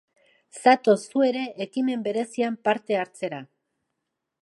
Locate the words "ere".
1.27-1.45